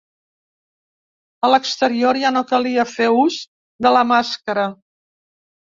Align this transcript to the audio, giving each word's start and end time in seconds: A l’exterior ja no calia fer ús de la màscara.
A 1.47 1.51
l’exterior 1.51 2.21
ja 2.23 2.33
no 2.39 2.45
calia 2.53 2.89
fer 2.95 3.11
ús 3.21 3.41
de 3.87 3.95
la 3.99 4.07
màscara. 4.15 4.67